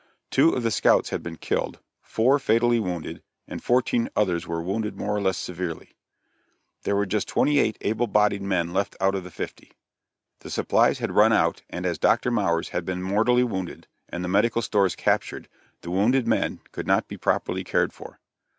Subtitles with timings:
[0.31, 4.97] Two of the scouts had been killed, four fatally wounded, and fourteen others were wounded
[4.97, 5.91] more or less severely.
[6.81, 9.73] There were just twenty eight able bodied men left out of the fifty.
[10.39, 12.31] The supplies had run out, and as Dr.
[12.31, 15.47] Mowers had been mortally wounded and the medical stores captured,
[15.81, 18.19] the wounded men could not be properly cared for.